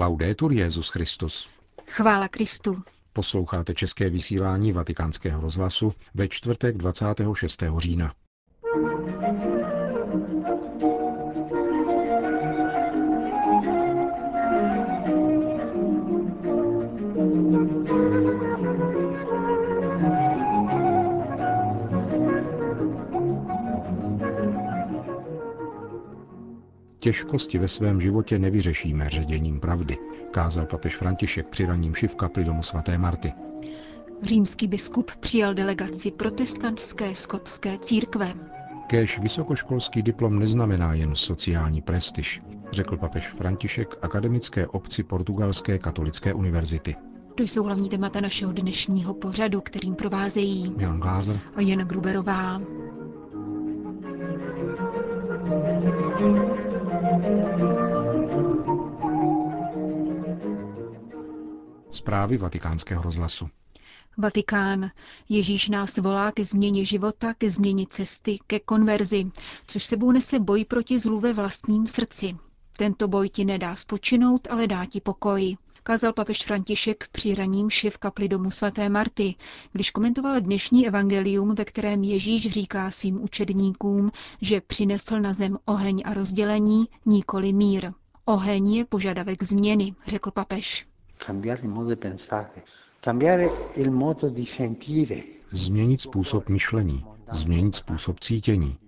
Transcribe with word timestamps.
Laudetur 0.00 0.52
Jezus 0.52 0.88
Christus. 0.88 1.48
Chvála 1.86 2.28
Kristu. 2.28 2.82
Posloucháte 3.12 3.74
české 3.74 4.10
vysílání 4.10 4.72
Vatikánského 4.72 5.40
rozhlasu 5.40 5.92
ve 6.14 6.28
čtvrtek 6.28 6.76
26. 6.76 7.62
října. 7.78 8.14
Těžkosti 27.00 27.58
ve 27.58 27.68
svém 27.68 28.00
životě 28.00 28.38
nevyřešíme 28.38 29.10
ředěním 29.10 29.60
pravdy, 29.60 29.98
kázal 30.30 30.66
papež 30.66 30.96
František 30.96 31.46
při 31.46 31.66
raním 31.66 31.92
v 31.92 32.14
kapli 32.14 32.44
domu 32.44 32.62
svaté 32.62 32.98
Marty. 32.98 33.32
Římský 34.22 34.68
biskup 34.68 35.10
přijal 35.20 35.54
delegaci 35.54 36.10
protestantské 36.10 37.14
skotské 37.14 37.78
církve. 37.78 38.34
Kéž 38.86 39.18
vysokoškolský 39.18 40.02
diplom 40.02 40.38
neznamená 40.38 40.94
jen 40.94 41.14
sociální 41.14 41.82
prestiž, 41.82 42.42
řekl 42.72 42.96
papež 42.96 43.28
František 43.28 43.98
akademické 44.02 44.66
obci 44.66 45.02
Portugalské 45.02 45.78
katolické 45.78 46.34
univerzity. 46.34 46.96
To 47.34 47.42
jsou 47.42 47.64
hlavní 47.64 47.88
témata 47.88 48.20
našeho 48.20 48.52
dnešního 48.52 49.14
pořadu, 49.14 49.60
kterým 49.60 49.94
provázejí 49.94 50.74
Jan 50.78 51.00
Glázer 51.00 51.38
a 51.56 51.60
Jan 51.60 51.78
Gruberová. 51.80 52.60
Zprávy 62.00 62.36
vatikánského 62.36 63.02
rozhlasu. 63.02 63.48
Vatikán. 64.18 64.90
Ježíš 65.28 65.68
nás 65.68 65.96
volá 65.96 66.32
ke 66.32 66.44
změně 66.44 66.84
života, 66.84 67.34
ke 67.34 67.50
změně 67.50 67.86
cesty, 67.90 68.38
ke 68.46 68.60
konverzi, 68.60 69.30
což 69.66 69.84
sebou 69.84 70.12
nese 70.12 70.38
boj 70.38 70.64
proti 70.64 70.98
zlu 70.98 71.20
ve 71.20 71.32
vlastním 71.32 71.86
srdci. 71.86 72.36
Tento 72.76 73.08
boj 73.08 73.28
ti 73.28 73.44
nedá 73.44 73.76
spočinout, 73.76 74.48
ale 74.50 74.66
dá 74.66 74.86
ti 74.86 75.00
pokoj. 75.00 75.56
Kázal 75.82 76.12
papež 76.12 76.44
František 76.44 77.08
při 77.12 77.34
raním 77.34 77.68
v 77.90 77.98
kapli 77.98 78.28
domu 78.28 78.50
svaté 78.50 78.88
Marty, 78.88 79.34
když 79.72 79.90
komentoval 79.90 80.40
dnešní 80.40 80.86
evangelium, 80.86 81.54
ve 81.54 81.64
kterém 81.64 82.04
Ježíš 82.04 82.50
říká 82.52 82.90
svým 82.90 83.22
učedníkům, 83.22 84.10
že 84.40 84.60
přinesl 84.60 85.20
na 85.20 85.32
zem 85.32 85.58
oheň 85.64 86.02
a 86.04 86.14
rozdělení, 86.14 86.88
nikoli 87.06 87.52
mír. 87.52 87.92
Oheň 88.24 88.74
je 88.74 88.84
požadavek 88.84 89.42
změny, 89.42 89.94
řekl 90.06 90.30
papež. 90.30 90.89
Změnit 95.52 96.00
způsob 96.00 96.48
myšlení, 96.48 97.04
změnit 97.32 97.74
způsob 97.74 98.20
cítění. 98.20 98.78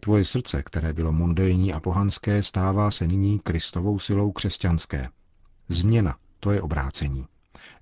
Tvoje 0.00 0.24
srdce, 0.24 0.62
které 0.62 0.92
bylo 0.92 1.12
mundénní 1.12 1.72
a 1.72 1.80
pohanské, 1.80 2.42
stává 2.42 2.90
se 2.90 3.06
nyní 3.06 3.38
kristovou 3.38 3.98
silou 3.98 4.32
křesťanské. 4.32 5.08
Změna, 5.68 6.16
to 6.40 6.50
je 6.50 6.62
obrácení. 6.62 7.26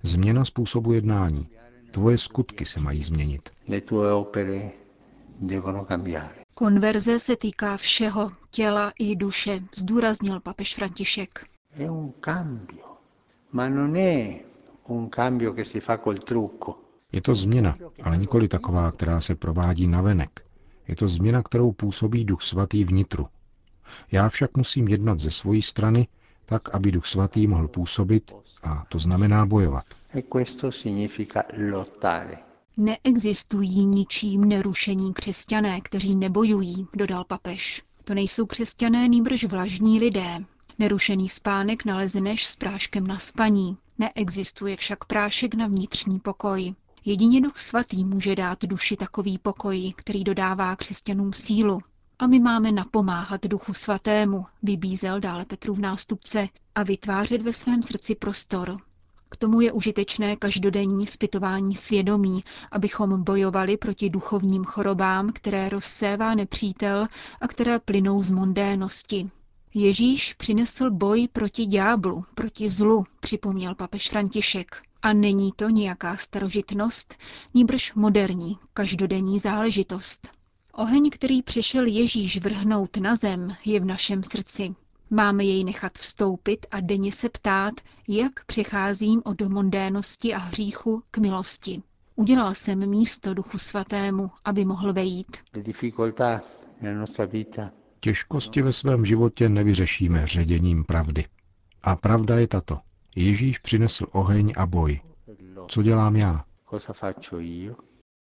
Změna 0.03 0.45
způsobu 0.45 0.93
jednání. 0.93 1.47
Tvoje 1.91 2.17
skutky 2.17 2.65
se 2.65 2.79
mají 2.79 3.03
změnit. 3.03 3.49
Konverze 6.53 7.19
se 7.19 7.35
týká 7.35 7.77
všeho, 7.77 8.31
těla 8.49 8.93
i 8.99 9.15
duše, 9.15 9.59
zdůraznil 9.75 10.39
papež 10.39 10.75
František. 10.75 11.45
Je 17.11 17.21
to 17.21 17.35
změna, 17.35 17.77
ale 18.03 18.17
nikoli 18.17 18.47
taková, 18.47 18.91
která 18.91 19.21
se 19.21 19.35
provádí 19.35 19.87
navenek. 19.87 20.41
Je 20.87 20.95
to 20.95 21.07
změna, 21.09 21.43
kterou 21.43 21.71
působí 21.71 22.25
Duch 22.25 22.41
Svatý 22.41 22.83
vnitru. 22.83 23.27
Já 24.11 24.29
však 24.29 24.57
musím 24.57 24.87
jednat 24.87 25.19
ze 25.19 25.31
své 25.31 25.61
strany, 25.61 26.07
tak 26.45 26.75
aby 26.75 26.91
Duch 26.91 27.05
Svatý 27.05 27.47
mohl 27.47 27.67
působit, 27.67 28.31
a 28.63 28.85
to 28.89 28.99
znamená 28.99 29.45
bojovat. 29.45 29.85
Neexistují 32.77 33.85
ničím 33.85 34.45
nerušení 34.45 35.13
křesťané, 35.13 35.81
kteří 35.81 36.15
nebojují, 36.15 36.87
dodal 36.93 37.23
papež. 37.23 37.83
To 38.03 38.13
nejsou 38.13 38.45
křesťané 38.45 39.07
nýbrž 39.07 39.43
vlažní 39.43 39.99
lidé. 39.99 40.45
Nerušený 40.79 41.29
spánek 41.29 41.85
nalezneš 41.85 42.45
s 42.45 42.55
práškem 42.55 43.07
na 43.07 43.19
spaní. 43.19 43.77
Neexistuje 43.99 44.77
však 44.77 45.05
prášek 45.05 45.55
na 45.55 45.67
vnitřní 45.67 46.19
pokoj. 46.19 46.75
Jedině 47.05 47.41
Duch 47.41 47.57
Svatý 47.57 48.05
může 48.05 48.35
dát 48.35 48.65
duši 48.65 48.97
takový 48.97 49.37
pokoj, 49.37 49.93
který 49.95 50.23
dodává 50.23 50.75
křesťanům 50.75 51.33
sílu. 51.33 51.79
A 52.19 52.27
my 52.27 52.39
máme 52.39 52.71
napomáhat 52.71 53.45
Duchu 53.45 53.73
Svatému, 53.73 54.45
vybízel 54.63 55.19
dále 55.19 55.45
Petrův 55.45 55.77
nástupce, 55.77 56.47
a 56.75 56.83
vytvářet 56.83 57.41
ve 57.41 57.53
svém 57.53 57.83
srdci 57.83 58.15
prostor. 58.15 58.77
K 59.29 59.37
tomu 59.37 59.61
je 59.61 59.71
užitečné 59.71 60.35
každodenní 60.35 61.07
zpytování 61.07 61.75
svědomí, 61.75 62.43
abychom 62.71 63.23
bojovali 63.23 63.77
proti 63.77 64.09
duchovním 64.09 64.63
chorobám, 64.63 65.31
které 65.33 65.69
rozsévá 65.69 66.35
nepřítel 66.35 67.07
a 67.41 67.47
které 67.47 67.79
plynou 67.79 68.23
z 68.23 68.31
mondénosti. 68.31 69.29
Ježíš 69.77 70.33
přinesl 70.33 70.91
boj 70.91 71.27
proti 71.33 71.65
ďáblu, 71.65 72.23
proti 72.35 72.69
zlu, 72.69 73.03
připomněl 73.19 73.75
papež 73.75 74.09
František. 74.09 74.81
A 75.01 75.13
není 75.13 75.51
to 75.55 75.69
nějaká 75.69 76.17
starožitnost, 76.17 77.15
níbrž 77.53 77.93
moderní, 77.93 78.57
každodenní 78.73 79.39
záležitost. 79.39 80.29
Oheň, 80.73 81.09
který 81.09 81.41
přišel 81.41 81.85
Ježíš 81.85 82.41
vrhnout 82.41 82.97
na 82.97 83.15
zem, 83.15 83.55
je 83.65 83.79
v 83.79 83.85
našem 83.85 84.23
srdci. 84.23 84.75
Máme 85.09 85.43
jej 85.43 85.63
nechat 85.63 85.93
vstoupit 85.97 86.65
a 86.71 86.79
denně 86.79 87.11
se 87.11 87.29
ptát, 87.29 87.73
jak 88.07 88.45
přecházím 88.45 89.21
od 89.25 89.41
mondénosti 89.41 90.33
a 90.33 90.37
hříchu 90.37 91.03
k 91.11 91.17
milosti. 91.17 91.81
Udělal 92.15 92.55
jsem 92.55 92.89
místo 92.89 93.33
Duchu 93.33 93.57
Svatému, 93.57 94.31
aby 94.45 94.65
mohl 94.65 94.93
vejít. 94.93 95.37
Těžkosti 98.05 98.61
ve 98.61 98.73
svém 98.73 99.05
životě 99.05 99.49
nevyřešíme 99.49 100.27
ředěním 100.27 100.83
pravdy. 100.83 101.25
A 101.83 101.95
pravda 101.95 102.39
je 102.39 102.47
tato. 102.47 102.79
Ježíš 103.15 103.59
přinesl 103.59 104.05
oheň 104.11 104.53
a 104.57 104.65
boj. 104.65 104.99
Co 105.67 105.83
dělám 105.83 106.15
já? 106.15 106.45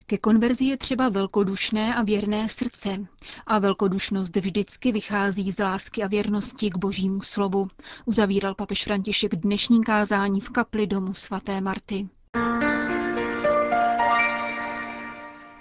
Ke 0.06 0.19
konverzi 0.19 0.64
je 0.64 0.76
třeba 0.76 1.08
velkodušné 1.08 1.94
a 1.94 2.03
věrné 2.03 2.48
srdce. 2.48 2.98
A 3.47 3.58
velkodušnost 3.58 4.36
vždycky 4.36 4.92
vychází 4.92 5.53
z 5.53 5.58
lásky 5.58 6.02
a 6.02 6.06
věrnosti 6.06 6.70
k 6.70 6.78
božímu 6.78 7.20
slovu, 7.22 7.69
uzavíral 8.04 8.54
papež 8.54 8.84
František 8.84 9.34
dnešní 9.34 9.84
kázání 9.84 10.41
v 10.41 10.50
kapli 10.50 10.87
domu 10.87 11.14
svaté 11.14 11.60
Marty. 11.60 12.08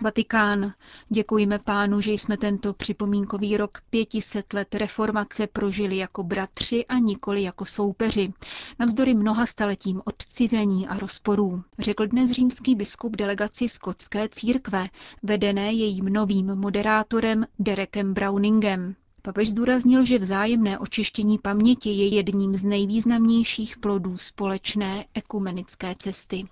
Vatikán. 0.02 0.74
Děkujeme 1.10 1.60
pánu, 1.60 2.02
že 2.02 2.12
jsme 2.12 2.38
tento 2.38 2.74
připomínkový 2.74 3.58
rok 3.58 3.78
500 3.90 4.54
let 4.54 4.76
reformace 4.76 5.48
prožili 5.48 5.98
jako 5.98 6.24
bratři 6.24 6.86
a 6.86 6.98
nikoli 6.98 7.44
jako 7.44 7.66
soupeři, 7.66 8.34
navzdory 8.80 9.14
mnoha 9.14 9.46
staletím 9.46 10.02
odcizení 10.06 10.88
a 10.88 11.00
rozporů, 11.00 11.64
řekl 11.80 12.08
dnes 12.08 12.32
římský 12.32 12.76
biskup 12.76 13.16
delegaci 13.16 13.68
skotské 13.68 14.30
církve, 14.30 14.88
vedené 15.24 15.74
jejím 15.74 16.06
novým 16.06 16.56
moderátorem 16.56 17.46
Derekem 17.60 18.14
Browningem. 18.14 18.96
Papež 19.30 19.50
zdůraznil, 19.50 20.06
že 20.06 20.20
vzájemné 20.20 20.80
očištění 20.80 21.40
paměti 21.40 21.90
je 21.90 22.08
jedním 22.08 22.56
z 22.56 22.64
nejvýznamnějších 22.64 23.78
plodů 23.78 24.18
společné 24.18 25.06
ekumenické 25.14 25.94
cesty. 25.98 26.44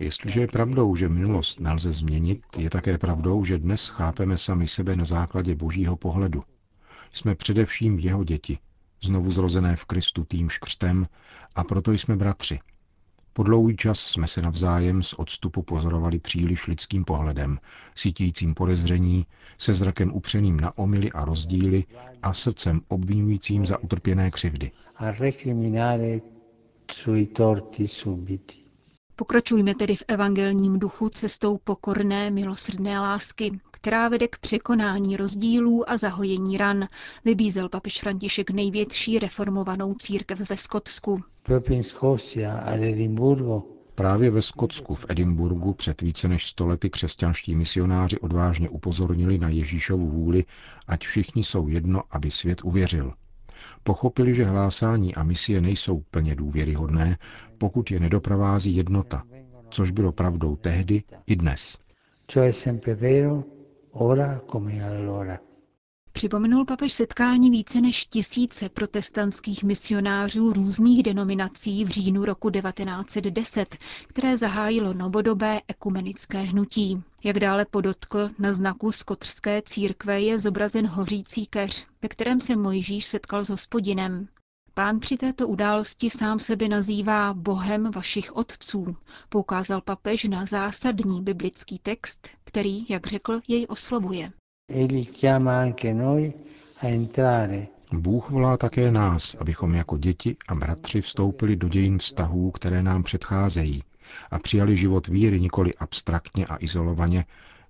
Jestliže 0.00 0.40
je 0.40 0.46
pravdou, 0.46 0.96
že 0.96 1.08
minulost 1.08 1.60
nelze 1.60 1.92
změnit, 1.92 2.40
je 2.58 2.70
také 2.70 2.98
pravdou, 2.98 3.44
že 3.44 3.58
dnes 3.58 3.88
chápeme 3.88 4.38
sami 4.38 4.68
sebe 4.68 4.96
na 4.96 5.04
základě 5.04 5.54
božího 5.54 5.96
pohledu. 5.96 6.42
Jsme 7.12 7.34
především 7.34 7.98
jeho 7.98 8.24
děti, 8.24 8.58
znovu 9.02 9.30
zrozené 9.30 9.76
v 9.76 9.84
Kristu 9.84 10.24
tým 10.24 10.50
škřtem, 10.50 11.06
a 11.54 11.64
proto 11.64 11.92
jsme 11.92 12.16
bratři, 12.16 12.58
po 13.32 13.42
dlouhý 13.42 13.76
čas 13.76 14.00
jsme 14.00 14.26
se 14.26 14.42
navzájem 14.42 15.02
z 15.02 15.12
odstupu 15.12 15.62
pozorovali 15.62 16.18
příliš 16.18 16.66
lidským 16.66 17.04
pohledem, 17.04 17.58
sítícím 17.94 18.54
podezření, 18.54 19.26
se 19.58 19.74
zrakem 19.74 20.14
upřeným 20.14 20.60
na 20.60 20.78
omily 20.78 21.12
a 21.12 21.24
rozdíly 21.24 21.84
a 22.22 22.34
srdcem 22.34 22.80
obvinujícím 22.88 23.66
za 23.66 23.78
utrpěné 23.78 24.30
křivdy. 24.30 24.70
Pokračujme 29.16 29.74
tedy 29.74 29.96
v 29.96 30.02
evangelním 30.08 30.78
duchu 30.78 31.08
cestou 31.08 31.58
pokorné, 31.64 32.30
milosrdné 32.30 33.00
lásky, 33.00 33.60
která 33.70 34.08
vede 34.08 34.28
k 34.28 34.38
překonání 34.38 35.16
rozdílů 35.16 35.90
a 35.90 35.96
zahojení 35.96 36.58
ran, 36.58 36.88
vybízel 37.24 37.68
papež 37.68 38.00
František 38.00 38.50
největší 38.50 39.18
reformovanou 39.18 39.94
církev 39.94 40.50
ve 40.50 40.56
Skotsku. 40.56 41.22
Právě 43.94 44.30
ve 44.30 44.42
Skotsku 44.42 44.94
v 44.94 45.06
Edinburgu 45.08 45.74
před 45.74 46.02
více 46.02 46.28
než 46.28 46.46
stolety 46.46 46.90
křesťanští 46.90 47.54
misionáři 47.54 48.18
odvážně 48.18 48.68
upozornili 48.68 49.38
na 49.38 49.48
Ježíšovu 49.48 50.06
vůli, 50.06 50.44
ať 50.86 51.04
všichni 51.06 51.44
jsou 51.44 51.68
jedno, 51.68 52.02
aby 52.10 52.30
svět 52.30 52.64
uvěřil. 52.64 53.12
Pochopili, 53.82 54.34
že 54.34 54.44
hlásání 54.44 55.14
a 55.14 55.22
misie 55.22 55.60
nejsou 55.60 56.02
plně 56.10 56.34
důvěryhodné, 56.34 57.18
pokud 57.58 57.90
je 57.90 58.00
nedoprovází 58.00 58.76
jednota, 58.76 59.22
což 59.70 59.90
bylo 59.90 60.12
pravdou 60.12 60.56
tehdy 60.56 61.02
i 61.26 61.36
dnes. 61.36 61.78
Připomenul 66.12 66.64
papež 66.64 66.92
setkání 66.92 67.50
více 67.50 67.80
než 67.80 68.04
tisíce 68.04 68.68
protestantských 68.68 69.64
misionářů 69.64 70.52
různých 70.52 71.02
denominací 71.02 71.84
v 71.84 71.88
říjnu 71.88 72.24
roku 72.24 72.50
1910, 72.50 73.76
které 74.08 74.36
zahájilo 74.38 74.94
novodobé 74.94 75.60
ekumenické 75.68 76.38
hnutí. 76.38 77.02
Jak 77.24 77.38
dále 77.40 77.66
podotkl, 77.70 78.28
na 78.38 78.52
znaku 78.52 78.92
skotrské 78.92 79.62
církve 79.62 80.20
je 80.20 80.38
zobrazen 80.38 80.86
hořící 80.86 81.46
keř, 81.46 81.86
ve 82.02 82.08
kterém 82.08 82.40
se 82.40 82.56
Mojžíš 82.56 83.06
setkal 83.06 83.44
s 83.44 83.48
hospodinem. 83.48 84.28
Pán 84.74 85.00
při 85.00 85.16
této 85.16 85.48
události 85.48 86.10
sám 86.10 86.38
sebe 86.38 86.68
nazývá 86.68 87.34
Bohem 87.34 87.90
vašich 87.90 88.36
otců, 88.36 88.96
poukázal 89.28 89.80
papež 89.80 90.24
na 90.24 90.46
zásadní 90.46 91.22
biblický 91.22 91.78
text, 91.78 92.28
který, 92.44 92.86
jak 92.88 93.06
řekl, 93.06 93.40
jej 93.48 93.66
oslovuje. 93.68 94.32
Bůh 97.92 98.30
volá 98.30 98.56
také 98.56 98.90
nás, 98.90 99.34
abychom 99.34 99.74
jako 99.74 99.98
děti 99.98 100.36
a 100.48 100.54
bratři 100.54 101.00
vstoupili 101.00 101.56
do 101.56 101.68
dějin 101.68 101.98
vztahů, 101.98 102.50
které 102.50 102.82
nám 102.82 103.02
předcházejí 103.02 103.82
a 104.30 104.38
přijali 104.38 104.76
život 104.76 105.06
víry 105.08 105.40
nikoli 105.40 105.74
abstraktně 105.74 106.46
a 106.46 106.56
izolovaně, 106.60 107.24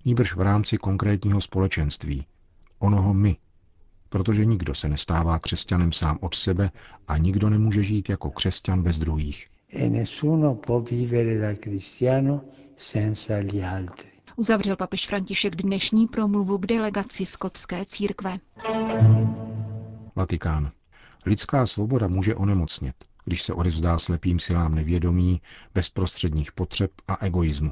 níbrž 0.05 0.35
v 0.35 0.41
rámci 0.41 0.77
konkrétního 0.77 1.41
společenství, 1.41 2.25
onoho 2.79 3.13
my, 3.13 3.37
protože 4.09 4.45
nikdo 4.45 4.75
se 4.75 4.89
nestává 4.89 5.39
křesťanem 5.39 5.91
sám 5.91 6.17
od 6.21 6.35
sebe 6.35 6.71
a 7.07 7.17
nikdo 7.17 7.49
nemůže 7.49 7.83
žít 7.83 8.09
jako 8.09 8.29
křesťan 8.29 8.83
bez 8.83 8.99
druhých. 8.99 9.45
E 9.73 9.89
nessuno 9.89 10.55
può 10.55 10.81
vivere 10.81 11.37
da 11.37 11.55
cristiano 11.63 12.41
senza 12.75 13.41
gli 13.41 13.63
altri 13.63 14.18
uzavřel 14.39 14.75
papež 14.75 15.07
František 15.07 15.55
dnešní 15.55 16.07
promluvu 16.07 16.57
k 16.57 16.65
delegaci 16.65 17.25
skotské 17.25 17.85
církve. 17.85 18.39
Vatikán. 20.15 20.71
Lidská 21.25 21.67
svoboda 21.67 22.07
může 22.07 22.35
onemocnět, 22.35 22.95
když 23.25 23.41
se 23.41 23.53
odevzdá 23.53 23.99
slepým 23.99 24.39
silám 24.39 24.75
nevědomí, 24.75 25.41
bezprostředních 25.73 26.51
potřeb 26.51 26.91
a 27.07 27.25
egoismu. 27.25 27.71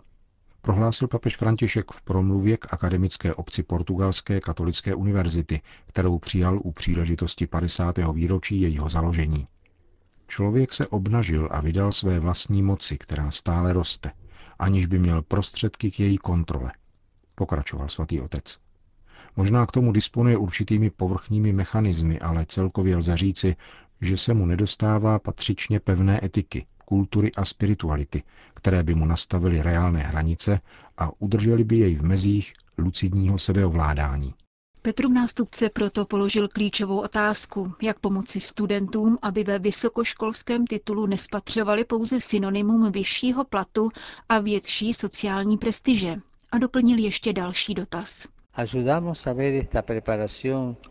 Prohlásil 0.61 1.07
papež 1.07 1.37
František 1.37 1.91
v 1.91 2.01
promluvě 2.01 2.57
k 2.57 2.73
akademické 2.73 3.33
obci 3.33 3.63
Portugalské 3.63 4.39
katolické 4.39 4.95
univerzity, 4.95 5.61
kterou 5.85 6.19
přijal 6.19 6.59
u 6.63 6.71
příležitosti 6.71 7.47
50. 7.47 7.97
výročí 8.13 8.61
jejího 8.61 8.89
založení. 8.89 9.47
Člověk 10.27 10.73
se 10.73 10.87
obnažil 10.87 11.47
a 11.51 11.61
vydal 11.61 11.91
své 11.91 12.19
vlastní 12.19 12.63
moci, 12.63 12.97
která 12.97 13.31
stále 13.31 13.73
roste– 13.73 14.11
aniž 14.59 14.85
by 14.85 14.99
měl 14.99 15.21
prostředky 15.21 15.91
k 15.91 15.99
její 15.99 16.17
kontrole. 16.17 16.71
Pokračoval 17.35 17.89
svatý 17.89 18.21
otec. 18.21 18.57
Možná 19.35 19.65
k 19.65 19.71
tomu 19.71 19.91
disponuje 19.91 20.37
určitými 20.37 20.89
povrchními 20.89 21.53
mechanismy, 21.53 22.19
ale 22.19 22.45
celkově 22.45 22.95
lze 22.97 23.17
říci, 23.17 23.55
že 24.01 24.17
se 24.17 24.33
mu 24.33 24.45
nedostává 24.45 25.19
patřičně 25.19 25.79
pevné 25.79 26.25
etiky, 26.25 26.65
kultury 26.85 27.31
a 27.37 27.45
spirituality, 27.45 28.23
které 28.53 28.83
by 28.83 28.95
mu 28.95 29.05
nastavily 29.05 29.61
reálné 29.61 29.99
hranice 29.99 30.59
a 30.97 31.11
udrželi 31.19 31.63
by 31.63 31.77
jej 31.77 31.95
v 31.95 32.03
mezích 32.03 32.53
lucidního 32.77 33.37
sebeovládání. 33.37 34.33
Petrův 34.81 35.11
nástupce 35.13 35.69
proto 35.69 36.05
položil 36.05 36.47
klíčovou 36.47 36.99
otázku, 37.01 37.73
jak 37.81 37.99
pomoci 37.99 38.39
studentům, 38.39 39.17
aby 39.21 39.43
ve 39.43 39.59
vysokoškolském 39.59 40.67
titulu 40.67 41.05
nespatřovali 41.05 41.83
pouze 41.85 42.21
synonymum 42.21 42.91
vyššího 42.91 43.43
platu 43.43 43.89
a 44.29 44.39
větší 44.39 44.93
sociální 44.93 45.57
prestiže. 45.57 46.15
A 46.51 46.57
doplnil 46.57 46.97
ještě 46.97 47.33
další 47.33 47.73
dotaz. 47.73 48.27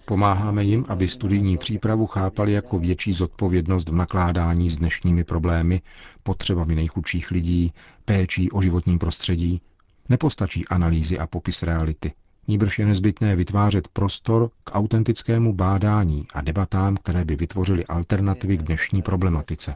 Pomáháme 0.05 0.65
jim, 0.65 0.85
aby 0.89 1.09
studijní 1.09 1.59
přípravu 1.59 2.07
chápali 2.07 2.53
jako 2.53 2.79
větší 2.79 3.13
zodpovědnost 3.13 3.89
v 3.89 3.95
nakládání 3.95 4.71
s 4.71 4.79
dnešními 4.79 5.25
problémy, 5.25 5.83
potřebami 6.23 6.75
nejchudších 6.75 7.31
lidí, 7.31 7.73
péčí 8.05 8.51
o 8.51 8.63
životní 8.63 8.99
prostředí. 8.99 9.61
Nepostačí 10.09 10.69
analýzy 10.69 11.19
a 11.19 11.27
popis 11.27 11.63
reality. 11.63 12.13
Níbrž 12.49 12.79
je 12.79 12.87
nezbytné 12.87 13.37
vytvářet 13.37 13.89
prostor 13.89 14.51
k 14.65 14.71
autentickému 14.75 15.53
bádání 15.53 16.27
a 16.35 16.41
debatám, 16.41 16.97
které 16.97 17.25
by 17.25 17.37
vytvořily 17.37 17.87
alternativy 17.87 18.59
k 18.59 18.63
dnešní 18.63 19.03
problematice. 19.03 19.75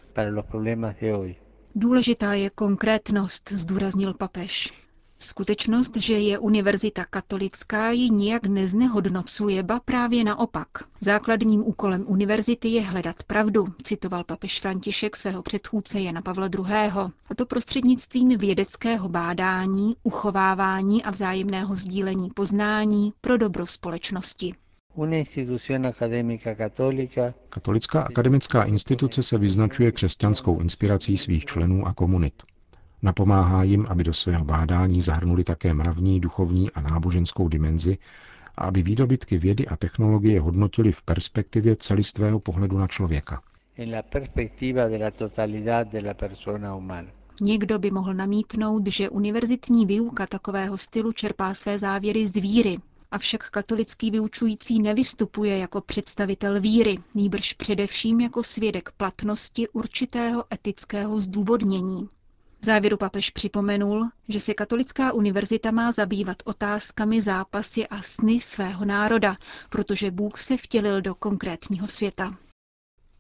Důležitá 1.75 2.33
je 2.35 2.51
konkrétnost, 2.51 3.53
zdůraznil 3.53 4.15
papež. 4.15 4.73
Skutečnost, 5.23 5.97
že 5.97 6.13
je 6.15 6.39
univerzita 6.39 7.05
katolická, 7.05 7.91
ji 7.91 8.11
nijak 8.11 8.47
neznehodnocuje, 8.47 9.63
ba 9.63 9.81
právě 9.81 10.25
naopak. 10.25 10.69
Základním 11.01 11.61
úkolem 11.67 12.05
univerzity 12.09 12.69
je 12.69 12.83
hledat 12.83 13.23
pravdu, 13.23 13.67
citoval 13.83 14.25
papež 14.25 14.61
František 14.61 15.17
svého 15.17 15.43
předchůdce 15.43 16.01
Jana 16.01 16.23
Pavla 16.23 16.47
II. 16.59 16.91
A 17.29 17.35
to 17.37 17.47
prostřednictvím 17.47 18.39
vědeckého 18.39 19.09
bádání, 19.09 19.97
uchovávání 20.03 21.05
a 21.05 21.11
vzájemného 21.11 21.75
sdílení 21.75 22.31
poznání 22.35 23.13
pro 23.21 23.37
dobro 23.37 23.67
společnosti. 23.67 24.55
Katolická 27.49 28.03
akademická 28.03 28.63
instituce 28.63 29.23
se 29.23 29.39
vyznačuje 29.39 29.93
křesťanskou 29.93 30.61
inspirací 30.61 31.17
svých 31.17 31.45
členů 31.45 31.87
a 31.87 31.93
komunit. 31.93 32.43
Napomáhá 33.03 33.63
jim, 33.63 33.87
aby 33.89 34.05
do 34.05 34.15
svého 34.15 34.45
bádání 34.45 35.01
zahrnuli 35.01 35.45
také 35.45 35.75
mravní, 35.75 36.21
duchovní 36.21 36.71
a 36.71 36.81
náboženskou 36.81 37.49
dimenzi 37.49 37.99
a 38.57 38.65
aby 38.65 38.83
výdobytky 38.83 39.39
vědy 39.39 39.67
a 39.67 39.77
technologie 39.77 40.41
hodnotili 40.41 40.93
v 40.93 41.03
perspektivě 41.03 41.77
celistvého 41.77 42.41
pohledu 42.41 42.79
na 42.79 42.87
člověka. 42.87 43.43
Někdo 47.41 47.79
by 47.79 47.91
mohl 47.91 48.15
namítnout, 48.15 48.87
že 48.87 49.09
univerzitní 49.09 49.87
výuka 49.87 50.27
takového 50.27 50.79
stylu 50.79 51.13
čerpá 51.13 51.55
své 51.55 51.79
závěry 51.79 52.27
z 52.29 52.33
víry, 52.35 52.77
avšak 53.11 53.51
katolický 53.51 54.11
vyučující 54.11 54.83
nevystupuje 54.83 55.59
jako 55.59 55.81
představitel 55.81 56.61
víry, 56.61 56.99
nýbrž 57.15 57.53
především 57.53 58.21
jako 58.21 58.43
svědek 58.43 58.91
platnosti 58.97 59.69
určitého 59.69 60.45
etického 60.55 61.21
zdůvodnění. 61.21 62.09
V 62.63 62.65
závěru 62.65 62.97
papež 62.97 63.31
připomenul, 63.31 64.09
že 64.29 64.41
se 64.41 64.55
katolická 64.55 65.13
univerzita 65.13 65.71
má 65.71 65.93
zabývat 65.93 66.37
otázkami 66.45 67.23
zápasy 67.23 67.87
a 67.89 68.03
sny 68.03 68.41
svého 68.41 68.85
národa, 68.85 69.37
protože 69.69 70.11
Bůh 70.11 70.39
se 70.39 70.57
vtělil 70.57 71.01
do 71.03 71.15
konkrétního 71.15 71.87
světa. 71.87 72.37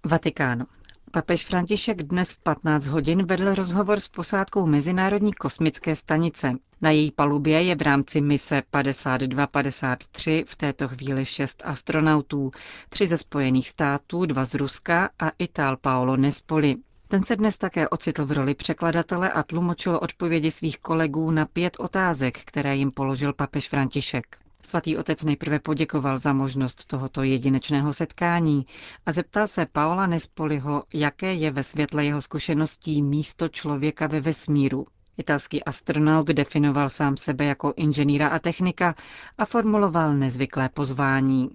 Vatikán. 0.06 0.66
Papež 1.12 1.44
František 1.44 2.02
dnes 2.02 2.32
v 2.32 2.38
15 2.42 2.87
hodin 2.87 3.25
vedl 3.26 3.54
rozhovor 3.54 4.00
s 4.00 4.09
posádkou 4.09 4.66
Mezinárodní 4.66 5.32
kosmické 5.32 5.94
stanice. 5.97 6.52
Na 6.80 6.90
její 6.90 7.12
palubě 7.12 7.62
je 7.62 7.75
v 7.76 7.82
rámci 7.82 8.20
mise 8.20 8.62
5253 8.70 10.44
v 10.49 10.56
této 10.56 10.88
chvíli 10.88 11.25
šest 11.25 11.62
astronautů, 11.64 12.50
tři 12.88 13.06
ze 13.06 13.18
Spojených 13.18 13.68
států, 13.68 14.26
dva 14.26 14.44
z 14.44 14.54
Ruska 14.54 15.11
a 15.18 15.30
Ital 15.38 15.76
Paolo 15.76 16.16
Nespoli. 16.16 16.76
Ten 17.11 17.23
se 17.23 17.37
dnes 17.37 17.59
také 17.59 17.88
ocitl 17.88 18.26
v 18.26 18.33
roli 18.33 18.55
překladatele 18.55 19.31
a 19.31 19.43
tlumočil 19.43 19.99
odpovědi 20.02 20.50
svých 20.50 20.79
kolegů 20.79 21.31
na 21.31 21.47
pět 21.47 21.76
otázek, 21.81 22.38
které 22.45 22.76
jim 22.76 22.90
položil 22.90 23.33
papež 23.33 23.69
František. 23.69 24.37
Svatý 24.62 24.97
otec 24.97 25.25
nejprve 25.25 25.59
poděkoval 25.59 26.19
za 26.19 26.33
možnost 26.33 26.85
tohoto 26.85 27.23
jedinečného 27.23 27.93
setkání 27.93 28.67
a 29.07 29.12
zeptal 29.12 29.47
se 29.47 29.67
Paola 29.67 30.07
Nespoliho, 30.07 30.83
jaké 30.95 31.35
je 31.35 31.50
ve 31.50 31.62
světle 31.62 32.05
jeho 32.05 32.21
zkušeností 32.21 33.02
místo 33.02 33.49
člověka 33.49 34.07
ve 34.07 34.21
vesmíru. 34.21 34.87
Italský 35.19 35.64
astronaut 35.64 36.26
definoval 36.26 36.88
sám 36.88 37.17
sebe 37.17 37.45
jako 37.45 37.73
inženýra 37.76 38.29
a 38.29 38.38
technika 38.38 38.95
a 39.38 39.45
formuloval 39.45 40.14
nezvyklé 40.14 40.69
pozvání. 40.69 41.50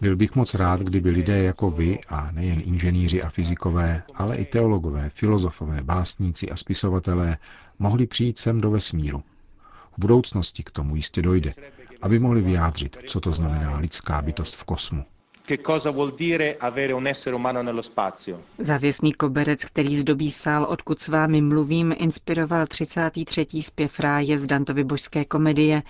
Byl 0.00 0.16
bych 0.16 0.34
moc 0.34 0.54
rád, 0.54 0.80
kdyby 0.80 1.10
lidé 1.10 1.42
jako 1.42 1.70
vy, 1.70 1.98
a 2.08 2.30
nejen 2.30 2.62
inženýři 2.64 3.22
a 3.22 3.30
fyzikové, 3.30 4.02
ale 4.14 4.36
i 4.36 4.44
teologové, 4.44 5.10
filozofové, 5.10 5.82
básníci 5.82 6.50
a 6.50 6.56
spisovatelé, 6.56 7.38
mohli 7.78 8.06
přijít 8.06 8.38
sem 8.38 8.60
do 8.60 8.70
vesmíru. 8.70 9.22
V 9.92 9.98
budoucnosti 9.98 10.62
k 10.62 10.70
tomu 10.70 10.96
jistě 10.96 11.22
dojde, 11.22 11.54
aby 12.02 12.18
mohli 12.18 12.40
vyjádřit, 12.40 12.96
co 13.06 13.20
to 13.20 13.32
znamená 13.32 13.78
lidská 13.78 14.22
bytost 14.22 14.56
v 14.56 14.64
kosmu 14.64 15.04
che 15.50 15.60
cosa 15.62 15.90
vuol 15.90 16.14
dire 16.14 16.56
avere 16.60 16.92
un 16.92 17.06
essere 17.06 17.34
umano 17.34 17.62
nello 17.62 17.82
spazio. 17.82 18.40
Závěsný 18.58 19.12
koberec, 19.12 19.64
který 19.64 19.96
zdobí 19.96 20.30
sál, 20.30 20.64
odkud 20.64 21.00
s 21.00 21.08
vámi 21.08 21.40
mluvím, 21.40 21.94
inspiroval 21.98 22.66
33. 22.66 23.46
zpěv 23.62 24.00
ráje 24.00 24.38
z 24.38 24.46
Dantovy 24.46 24.84
božské 24.84 25.24
komedie, 25.24 25.82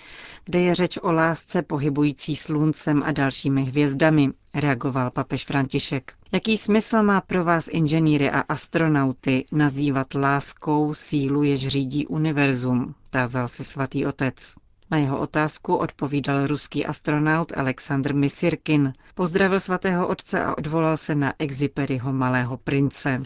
kde 0.45 0.61
je 0.61 0.75
řeč 0.75 0.99
o 1.03 1.13
lásce 1.13 1.63
pohybující 1.63 2.37
sluncem 2.37 3.03
a 3.07 3.13
dalšími 3.13 3.65
hvězdami, 3.65 4.31
reagoval 4.55 5.11
papež 5.11 5.45
František. 5.45 6.13
Jaký 6.33 6.59
smysl 6.59 7.03
má 7.03 7.21
pro 7.21 7.45
vás 7.45 7.69
inženýry 7.69 8.31
a 8.31 8.41
astronauty 8.41 9.45
nazývat 9.53 10.15
láskou 10.15 10.95
sílu, 10.95 11.43
jež 11.43 11.69
řídí 11.69 12.07
univerzum, 12.07 12.95
tázal 13.11 13.49
se 13.49 13.65
svatý 13.65 14.07
otec. 14.07 14.55
Na 14.91 14.99
jeho 14.99 15.19
otázku 15.21 15.77
odpovídal 15.77 16.47
ruský 16.47 16.87
astronaut 16.87 17.53
Aleksandr 17.57 18.15
Misirkin. 18.15 18.93
Pozdravil 19.15 19.61
svatého 19.61 20.09
otce 20.09 20.45
a 20.45 20.59
odvolal 20.59 20.97
se 20.97 21.15
na 21.15 21.35
Exiperiho 21.39 22.13
malého 22.13 22.57
prince. 22.57 23.23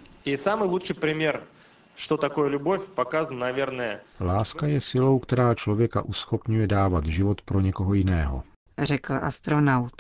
Láska 4.21 4.67
je 4.67 4.81
silou, 4.81 5.19
která 5.19 5.55
člověka 5.55 6.03
uschopňuje 6.03 6.67
dávat 6.67 7.07
život 7.07 7.41
pro 7.43 7.61
někoho 7.61 7.95
jiného, 7.95 8.43
řekl 8.83 9.15
astronaut. 9.23 9.93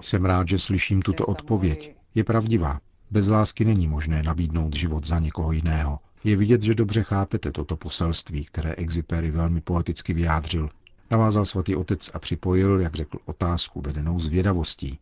Jsem 0.00 0.24
rád, 0.24 0.48
že 0.48 0.58
slyším 0.58 1.02
tuto 1.02 1.26
odpověď. 1.26 1.96
Je 2.14 2.24
pravdivá. 2.24 2.80
Bez 3.10 3.28
lásky 3.28 3.64
není 3.64 3.88
možné 3.88 4.22
nabídnout 4.22 4.76
život 4.76 5.06
za 5.06 5.18
někoho 5.18 5.52
jiného. 5.52 5.98
Je 6.24 6.36
vidět, 6.36 6.62
že 6.62 6.74
dobře 6.74 7.02
chápete 7.02 7.52
toto 7.52 7.76
poselství, 7.76 8.44
které 8.44 8.74
Exipéry 8.74 9.30
velmi 9.30 9.60
poeticky 9.60 10.12
vyjádřil. 10.12 10.68
Navázal 11.10 11.44
svatý 11.44 11.76
otec 11.76 12.10
a 12.14 12.18
připojil, 12.18 12.80
jak 12.80 12.94
řekl, 12.94 13.18
otázku 13.24 13.80
vedenou 13.80 14.20
zvědavostí. 14.20 14.98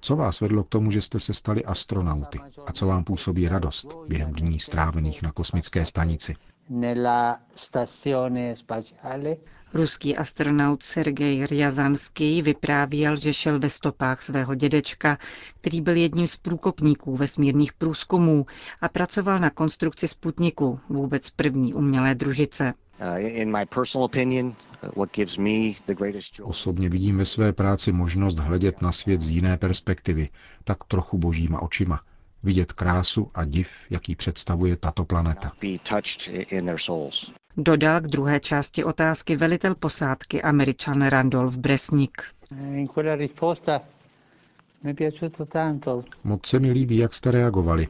Co 0.00 0.16
vás 0.16 0.40
vedlo 0.40 0.64
k 0.64 0.68
tomu, 0.68 0.90
že 0.90 1.02
jste 1.02 1.20
se 1.20 1.34
stali 1.34 1.64
astronauty? 1.64 2.38
A 2.66 2.72
co 2.72 2.86
vám 2.86 3.04
působí 3.04 3.48
radost 3.48 3.96
během 4.08 4.32
dní 4.32 4.60
strávených 4.60 5.22
na 5.22 5.32
kosmické 5.32 5.84
stanici? 5.84 6.34
Ruský 9.74 10.16
astronaut 10.16 10.82
Sergej 10.82 11.46
Ryazanský 11.46 12.42
vyprávěl, 12.42 13.16
že 13.16 13.32
šel 13.32 13.58
ve 13.58 13.70
stopách 13.70 14.22
svého 14.22 14.54
dědečka, 14.54 15.18
který 15.60 15.80
byl 15.80 15.96
jedním 15.96 16.26
z 16.26 16.36
průkopníků 16.36 17.16
vesmírných 17.16 17.72
průzkumů 17.72 18.46
a 18.80 18.88
pracoval 18.88 19.38
na 19.38 19.50
konstrukci 19.50 20.08
Sputniku, 20.08 20.80
vůbec 20.88 21.30
první 21.30 21.74
umělé 21.74 22.14
družice. 22.14 22.74
Uh, 23.00 23.18
Osobně 26.42 26.88
vidím 26.88 27.16
ve 27.18 27.24
své 27.24 27.52
práci 27.52 27.92
možnost 27.92 28.36
hledět 28.38 28.82
na 28.82 28.92
svět 28.92 29.20
z 29.20 29.28
jiné 29.28 29.56
perspektivy, 29.56 30.28
tak 30.64 30.84
trochu 30.84 31.18
božíma 31.18 31.62
očima. 31.62 32.00
Vidět 32.42 32.72
krásu 32.72 33.30
a 33.34 33.44
div, 33.44 33.68
jaký 33.90 34.16
představuje 34.16 34.76
tato 34.76 35.04
planeta. 35.04 35.52
Dodal 37.56 38.00
k 38.00 38.06
druhé 38.06 38.40
části 38.40 38.84
otázky 38.84 39.36
velitel 39.36 39.74
posádky 39.74 40.42
američan 40.42 41.06
Randolph 41.06 41.56
Bresnik. 41.56 42.22
Moc 46.24 46.46
se 46.46 46.58
mi 46.58 46.70
líbí, 46.70 46.96
jak 46.96 47.14
jste 47.14 47.30
reagovali. 47.30 47.88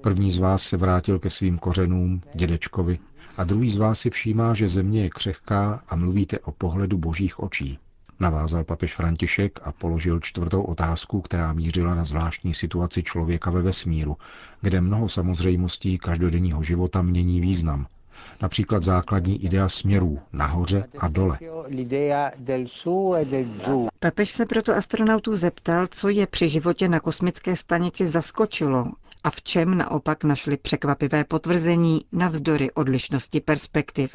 První 0.00 0.32
z 0.32 0.38
vás 0.38 0.62
se 0.62 0.76
vrátil 0.76 1.18
ke 1.18 1.30
svým 1.30 1.58
kořenům, 1.58 2.20
dědečkovi, 2.34 2.98
a 3.36 3.44
druhý 3.44 3.70
z 3.70 3.76
vás 3.76 4.00
si 4.00 4.10
všímá, 4.10 4.54
že 4.54 4.68
země 4.68 5.02
je 5.02 5.10
křehká 5.10 5.82
a 5.88 5.96
mluvíte 5.96 6.38
o 6.38 6.52
pohledu 6.52 6.98
božích 6.98 7.40
očí. 7.40 7.78
Navázal 8.20 8.64
papež 8.64 8.94
František 8.94 9.60
a 9.62 9.72
položil 9.72 10.20
čtvrtou 10.20 10.62
otázku, 10.62 11.20
která 11.20 11.52
mířila 11.52 11.94
na 11.94 12.04
zvláštní 12.04 12.54
situaci 12.54 13.02
člověka 13.02 13.50
ve 13.50 13.62
vesmíru, 13.62 14.16
kde 14.60 14.80
mnoho 14.80 15.08
samozřejmostí 15.08 15.98
každodenního 15.98 16.62
života 16.62 17.02
mění 17.02 17.40
význam 17.40 17.86
například 18.40 18.82
základní 18.82 19.44
idea 19.44 19.68
směrů 19.68 20.18
nahoře 20.32 20.84
a 20.98 21.08
dole. 21.08 21.38
Papež 24.00 24.30
se 24.30 24.46
proto 24.46 24.74
astronautů 24.74 25.36
zeptal, 25.36 25.86
co 25.86 26.08
je 26.08 26.26
při 26.26 26.48
životě 26.48 26.88
na 26.88 27.00
kosmické 27.00 27.56
stanici 27.56 28.06
zaskočilo 28.06 28.86
a 29.24 29.30
v 29.30 29.42
čem 29.42 29.78
naopak 29.78 30.24
našli 30.24 30.56
překvapivé 30.56 31.24
potvrzení 31.24 32.04
navzdory 32.12 32.70
odlišnosti 32.72 33.40
perspektiv. 33.40 34.14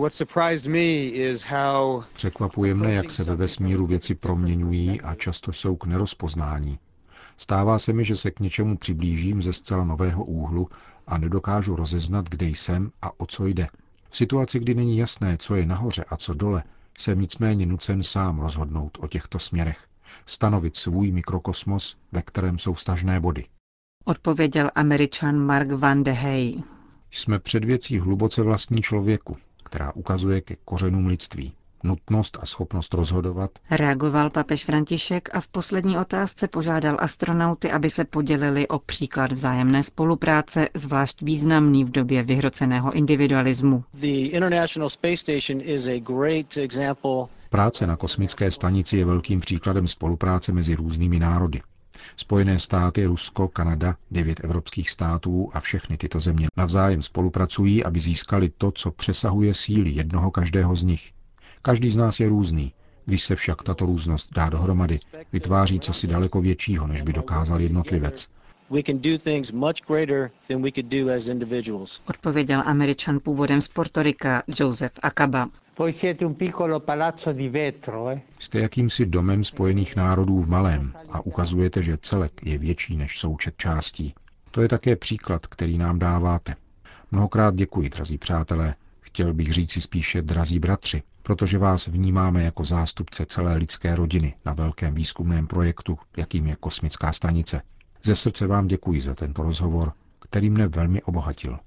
Překvapuje 2.14 2.76
mne, 2.76 2.94
jak 2.94 3.12
se 3.12 3.24
ve 3.24 3.36
vesmíru 3.36 3.86
věci 3.88 4.16
proměňují 4.16 5.02
a 5.02 5.16
často 5.16 5.54
jsou 5.54 5.76
k 5.76 5.86
nerozpoznání. 5.86 6.80
Stává 7.38 7.80
se 7.80 7.94
mi, 7.94 8.04
že 8.04 8.16
se 8.16 8.32
k 8.32 8.40
něčemu 8.40 8.78
přiblížím 8.78 9.42
ze 9.42 9.54
zcela 9.54 9.84
nového 9.84 10.24
úhlu 10.24 10.70
a 11.08 11.18
nedokážu 11.18 11.76
rozeznat, 11.76 12.30
kde 12.30 12.46
jsem 12.48 12.92
a 13.02 13.20
o 13.20 13.26
co 13.26 13.46
jde. 13.46 13.68
V 14.10 14.18
situaci, 14.18 14.60
kdy 14.60 14.74
není 14.76 14.98
jasné, 14.98 15.38
co 15.38 15.56
je 15.56 15.66
nahoře 15.66 16.06
a 16.10 16.18
co 16.18 16.34
dole, 16.34 16.64
jsem 16.98 17.22
nicméně 17.22 17.66
nucen 17.66 18.04
sám 18.04 18.40
rozhodnout 18.40 18.98
o 19.02 19.08
těchto 19.08 19.40
směrech, 19.40 19.88
stanovit 20.26 20.76
svůj 20.76 21.12
mikrokosmos, 21.12 21.98
ve 22.12 22.22
kterém 22.22 22.58
jsou 22.60 22.76
stažné 22.76 23.20
body. 23.20 23.46
Odpověděl 24.06 24.72
američan 24.76 25.38
Mark 25.38 25.72
Van 25.72 26.04
de 26.04 26.12
Hey. 26.12 26.64
Jsme 27.12 27.40
před 27.40 27.66
věcí 27.66 28.00
hluboce 28.00 28.42
vlastní 28.42 28.82
člověku, 28.82 29.38
která 29.64 29.96
ukazuje 29.96 30.42
ke 30.42 30.56
kořenům 30.66 31.08
lidství 31.08 31.54
nutnost 31.84 32.38
a 32.42 32.46
schopnost 32.46 32.94
rozhodovat. 32.94 33.52
Reagoval 33.72 34.30
papež 34.30 34.66
František 34.66 35.30
a 35.34 35.40
v 35.42 35.48
poslední 35.48 35.98
otázce 35.98 36.48
požádal 36.48 36.98
astronauty, 37.00 37.72
aby 37.72 37.90
se 37.90 38.06
podělili 38.06 38.68
o 38.68 38.80
příklad 38.80 39.32
vzájemné 39.32 39.84
spolupráce, 39.84 40.68
zvlášť 40.74 41.22
významný 41.22 41.86
v 41.86 41.92
době 41.92 42.24
vyhroceného 42.24 42.92
individualismu. 42.92 43.84
Práce 47.50 47.88
na 47.88 47.96
kosmické 47.96 48.52
stanici 48.52 48.98
je 48.98 49.06
velkým 49.06 49.40
příkladem 49.40 49.88
spolupráce 49.88 50.52
mezi 50.52 50.76
různými 50.76 51.20
národy. 51.20 51.62
Spojené 52.16 52.60
státy, 52.60 53.06
Rusko, 53.06 53.48
Kanada, 53.48 53.96
devět 54.12 54.44
evropských 54.44 54.90
států 54.90 55.50
a 55.54 55.60
všechny 55.60 55.98
tyto 55.98 56.20
země 56.20 56.48
navzájem 56.58 57.02
spolupracují, 57.02 57.84
aby 57.84 58.00
získali 58.00 58.50
to, 58.58 58.72
co 58.72 58.92
přesahuje 58.92 59.54
síly 59.54 59.90
jednoho 59.92 60.32
každého 60.32 60.76
z 60.76 60.84
nich. 60.84 61.12
Každý 61.62 61.90
z 61.90 61.98
nás 61.98 62.20
je 62.20 62.30
různý. 62.30 62.74
Když 63.06 63.24
se 63.24 63.36
však 63.36 63.64
tato 63.64 63.86
různost 63.86 64.34
dá 64.36 64.50
dohromady, 64.50 65.00
vytváří 65.34 65.80
cosi 65.80 66.08
daleko 66.08 66.42
většího, 66.42 66.88
než 66.88 67.02
by 67.02 67.14
dokázal 67.14 67.62
jednotlivec. 67.62 68.28
Odpověděl 72.08 72.64
američan 72.66 73.20
původem 73.20 73.62
z 73.62 73.68
Portorika 73.68 74.44
Joseph 74.60 74.94
Akaba. 75.02 75.50
Eh? 78.10 78.22
Jste 78.40 78.60
jakýmsi 78.60 79.06
domem 79.06 79.44
spojených 79.44 79.96
národů 79.96 80.40
v 80.42 80.50
malém 80.50 80.94
a 81.10 81.26
ukazujete, 81.26 81.84
že 81.84 81.98
celek 81.98 82.32
je 82.44 82.58
větší 82.58 82.98
než 82.98 83.20
součet 83.20 83.54
částí. 83.58 84.14
To 84.52 84.62
je 84.62 84.68
také 84.68 84.96
příklad, 84.96 85.48
který 85.48 85.78
nám 85.78 86.00
dáváte. 86.00 86.56
Mnohokrát 87.12 87.56
děkuji, 87.56 87.90
drazí 87.90 88.18
přátelé. 88.18 88.76
Chtěl 89.02 89.34
bych 89.34 89.54
říci 89.54 89.82
spíše 89.82 90.22
drazí 90.22 90.60
bratři, 90.60 91.04
protože 91.30 91.58
vás 91.58 91.88
vnímáme 91.88 92.44
jako 92.44 92.64
zástupce 92.64 93.26
celé 93.26 93.56
lidské 93.56 93.96
rodiny 93.96 94.34
na 94.46 94.54
velkém 94.54 94.94
výzkumném 94.94 95.48
projektu, 95.48 95.98
jakým 96.18 96.48
je 96.48 96.56
kosmická 96.56 97.14
stanice. 97.14 97.62
Ze 98.04 98.16
srdce 98.16 98.48
vám 98.48 98.68
děkuji 98.68 99.02
za 99.02 99.16
tento 99.16 99.44
rozhovor, 99.44 99.94
který 100.20 100.50
mne 100.50 100.68
velmi 100.68 101.02
obohatil. 101.04 101.60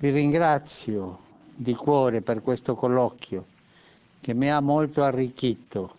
Vi 0.00 0.10
ringrazio 0.10 1.16
di 1.58 1.74
cuore 1.74 2.20
per 2.20 2.40
questo 2.40 2.76
colloquio, 2.76 3.44
che 4.22 4.34
mi 4.34 4.50
ha 4.52 4.60
molto 4.60 5.02
arricchito. 5.02 5.90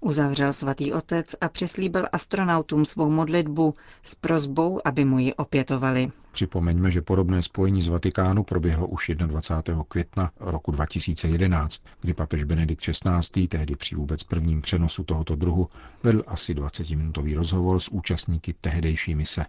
Uzavřel 0.00 0.52
svatý 0.52 0.92
otec 0.92 1.34
a 1.40 1.48
přislíbil 1.48 2.06
astronautům 2.12 2.84
svou 2.84 3.10
modlitbu 3.10 3.74
s 4.02 4.14
prozbou, 4.14 4.80
aby 4.84 5.04
mu 5.04 5.18
ji 5.18 5.34
opětovali. 5.34 6.12
Připomeňme, 6.32 6.90
že 6.90 7.02
podobné 7.02 7.42
spojení 7.42 7.82
z 7.82 7.88
Vatikánu 7.88 8.42
proběhlo 8.42 8.86
už 8.86 9.10
21. 9.16 9.84
května 9.88 10.30
roku 10.40 10.70
2011, 10.70 11.84
kdy 12.00 12.14
papež 12.14 12.44
Benedikt 12.44 12.82
XVI. 12.82 13.48
tehdy 13.48 13.76
při 13.76 13.94
vůbec 13.94 14.22
prvním 14.22 14.62
přenosu 14.62 15.04
tohoto 15.04 15.36
druhu 15.36 15.68
vedl 16.02 16.22
asi 16.26 16.54
20-minutový 16.54 17.36
rozhovor 17.36 17.80
s 17.80 17.88
účastníky 17.88 18.54
tehdejší 18.60 19.14
mise. 19.14 19.46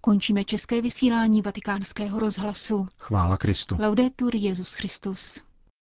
Končíme 0.00 0.44
české 0.44 0.82
vysílání 0.82 1.42
vatikánského 1.42 2.18
rozhlasu. 2.18 2.86
Chvála 2.98 3.36
Kristu. 3.36 3.76
Laudetur 3.80 4.36
Jezus 4.36 4.74
Christus. 4.74 5.47